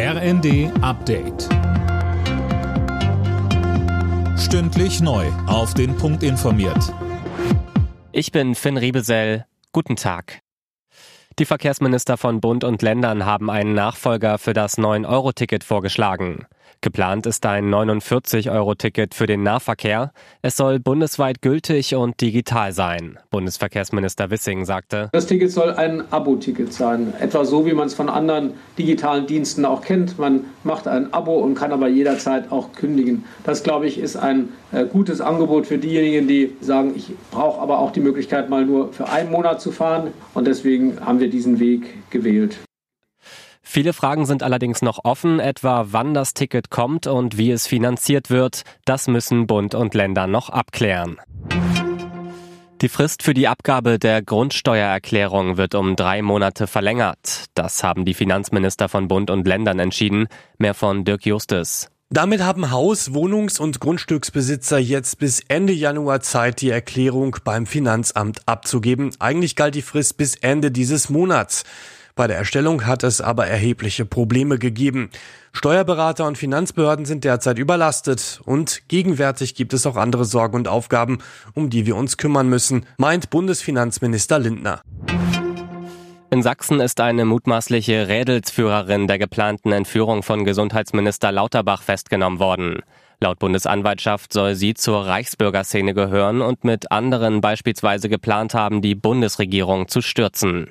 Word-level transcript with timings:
RND 0.00 0.70
Update. 0.80 1.48
Stündlich 4.38 5.00
neu. 5.00 5.26
Auf 5.48 5.74
den 5.74 5.96
Punkt 5.96 6.22
informiert. 6.22 6.94
Ich 8.12 8.30
bin 8.30 8.54
Finn 8.54 8.76
Riebesell. 8.76 9.44
Guten 9.72 9.96
Tag. 9.96 10.38
Die 11.40 11.46
Verkehrsminister 11.46 12.16
von 12.16 12.40
Bund 12.40 12.62
und 12.62 12.80
Ländern 12.80 13.26
haben 13.26 13.50
einen 13.50 13.74
Nachfolger 13.74 14.38
für 14.38 14.52
das 14.52 14.78
9-Euro-Ticket 14.78 15.64
vorgeschlagen. 15.64 16.46
Geplant 16.80 17.26
ist 17.26 17.44
ein 17.44 17.74
49-Euro-Ticket 17.74 19.14
für 19.14 19.26
den 19.26 19.42
Nahverkehr. 19.42 20.12
Es 20.42 20.56
soll 20.56 20.78
bundesweit 20.78 21.42
gültig 21.42 21.94
und 21.94 22.20
digital 22.20 22.72
sein. 22.72 23.18
Bundesverkehrsminister 23.30 24.30
Wissing 24.30 24.64
sagte, 24.64 25.08
Das 25.12 25.26
Ticket 25.26 25.50
soll 25.50 25.72
ein 25.72 26.04
Abo-Ticket 26.12 26.72
sein. 26.72 27.12
Etwa 27.18 27.44
so, 27.44 27.66
wie 27.66 27.72
man 27.72 27.88
es 27.88 27.94
von 27.94 28.08
anderen 28.08 28.52
digitalen 28.78 29.26
Diensten 29.26 29.64
auch 29.64 29.82
kennt. 29.82 30.18
Man 30.18 30.44
macht 30.62 30.86
ein 30.86 31.12
Abo 31.12 31.38
und 31.38 31.54
kann 31.54 31.72
aber 31.72 31.88
jederzeit 31.88 32.52
auch 32.52 32.72
kündigen. 32.72 33.24
Das, 33.42 33.64
glaube 33.64 33.86
ich, 33.86 33.98
ist 33.98 34.16
ein 34.16 34.50
äh, 34.70 34.84
gutes 34.84 35.20
Angebot 35.20 35.66
für 35.66 35.78
diejenigen, 35.78 36.28
die 36.28 36.56
sagen, 36.60 36.92
ich 36.94 37.10
brauche 37.30 37.60
aber 37.60 37.80
auch 37.80 37.90
die 37.90 38.00
Möglichkeit, 38.00 38.50
mal 38.50 38.64
nur 38.64 38.92
für 38.92 39.08
einen 39.08 39.30
Monat 39.30 39.60
zu 39.60 39.72
fahren. 39.72 40.12
Und 40.34 40.46
deswegen 40.46 41.00
haben 41.04 41.18
wir 41.18 41.28
diesen 41.28 41.58
Weg 41.58 42.10
gewählt. 42.10 42.58
Viele 43.70 43.92
Fragen 43.92 44.24
sind 44.24 44.42
allerdings 44.42 44.80
noch 44.80 45.00
offen, 45.04 45.40
etwa 45.40 45.88
wann 45.90 46.14
das 46.14 46.32
Ticket 46.32 46.70
kommt 46.70 47.06
und 47.06 47.36
wie 47.36 47.50
es 47.50 47.66
finanziert 47.66 48.30
wird. 48.30 48.62
Das 48.86 49.08
müssen 49.08 49.46
Bund 49.46 49.74
und 49.74 49.92
Länder 49.92 50.26
noch 50.26 50.48
abklären. 50.48 51.18
Die 52.80 52.88
Frist 52.88 53.22
für 53.22 53.34
die 53.34 53.46
Abgabe 53.46 53.98
der 53.98 54.22
Grundsteuererklärung 54.22 55.58
wird 55.58 55.74
um 55.74 55.96
drei 55.96 56.22
Monate 56.22 56.66
verlängert. 56.66 57.44
Das 57.52 57.84
haben 57.84 58.06
die 58.06 58.14
Finanzminister 58.14 58.88
von 58.88 59.06
Bund 59.06 59.28
und 59.28 59.46
Ländern 59.46 59.80
entschieden. 59.80 60.28
Mehr 60.56 60.72
von 60.72 61.04
Dirk 61.04 61.26
Justus. 61.26 61.88
Damit 62.08 62.40
haben 62.40 62.70
Haus-, 62.70 63.12
Wohnungs- 63.12 63.60
und 63.60 63.80
Grundstücksbesitzer 63.80 64.78
jetzt 64.78 65.18
bis 65.18 65.40
Ende 65.46 65.74
Januar 65.74 66.22
Zeit, 66.22 66.62
die 66.62 66.70
Erklärung 66.70 67.36
beim 67.44 67.66
Finanzamt 67.66 68.40
abzugeben. 68.46 69.10
Eigentlich 69.18 69.56
galt 69.56 69.74
die 69.74 69.82
Frist 69.82 70.16
bis 70.16 70.36
Ende 70.36 70.70
dieses 70.70 71.10
Monats. 71.10 71.64
Bei 72.18 72.26
der 72.26 72.36
Erstellung 72.36 72.84
hat 72.84 73.04
es 73.04 73.20
aber 73.20 73.46
erhebliche 73.46 74.04
Probleme 74.04 74.58
gegeben. 74.58 75.08
Steuerberater 75.52 76.26
und 76.26 76.36
Finanzbehörden 76.36 77.04
sind 77.04 77.22
derzeit 77.22 77.60
überlastet 77.60 78.40
und 78.44 78.82
gegenwärtig 78.88 79.54
gibt 79.54 79.72
es 79.72 79.86
auch 79.86 79.94
andere 79.94 80.24
Sorgen 80.24 80.56
und 80.56 80.66
Aufgaben, 80.66 81.18
um 81.54 81.70
die 81.70 81.86
wir 81.86 81.94
uns 81.94 82.16
kümmern 82.16 82.48
müssen, 82.48 82.86
meint 82.96 83.30
Bundesfinanzminister 83.30 84.40
Lindner. 84.40 84.80
In 86.30 86.42
Sachsen 86.42 86.80
ist 86.80 87.00
eine 87.00 87.24
mutmaßliche 87.24 88.08
Rädelsführerin 88.08 89.06
der 89.06 89.20
geplanten 89.20 89.70
Entführung 89.70 90.24
von 90.24 90.44
Gesundheitsminister 90.44 91.30
Lauterbach 91.30 91.82
festgenommen 91.82 92.40
worden. 92.40 92.80
Laut 93.20 93.38
Bundesanwaltschaft 93.38 94.32
soll 94.32 94.56
sie 94.56 94.74
zur 94.74 95.06
Reichsbürgerszene 95.06 95.94
gehören 95.94 96.40
und 96.40 96.64
mit 96.64 96.90
anderen 96.90 97.40
beispielsweise 97.40 98.08
geplant 98.08 98.54
haben, 98.54 98.82
die 98.82 98.96
Bundesregierung 98.96 99.86
zu 99.86 100.02
stürzen. 100.02 100.70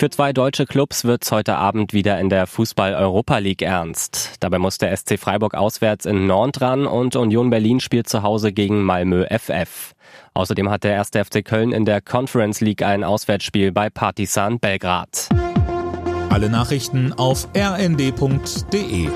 Für 0.00 0.08
zwei 0.08 0.32
deutsche 0.32 0.64
Clubs 0.64 1.04
wird's 1.04 1.30
heute 1.30 1.56
Abend 1.56 1.92
wieder 1.92 2.18
in 2.18 2.30
der 2.30 2.46
Fußball-Europa 2.46 3.36
League 3.36 3.60
ernst. 3.60 4.32
Dabei 4.40 4.58
muss 4.58 4.78
der 4.78 4.96
SC 4.96 5.18
Freiburg 5.18 5.52
auswärts 5.52 6.06
in 6.06 6.26
Nantes 6.26 6.62
ran 6.62 6.86
und 6.86 7.16
Union 7.16 7.50
Berlin 7.50 7.80
spielt 7.80 8.08
zu 8.08 8.22
Hause 8.22 8.50
gegen 8.54 8.82
Malmö 8.82 9.26
FF. 9.26 9.92
Außerdem 10.32 10.70
hat 10.70 10.84
der 10.84 10.92
erste 10.94 11.22
FC 11.22 11.44
Köln 11.44 11.72
in 11.72 11.84
der 11.84 12.00
Conference 12.00 12.62
League 12.62 12.82
ein 12.82 13.04
Auswärtsspiel 13.04 13.72
bei 13.72 13.90
Partizan 13.90 14.58
Belgrad. 14.58 15.28
Alle 16.30 16.48
Nachrichten 16.48 17.12
auf 17.12 17.46
rnd.de 17.54 19.10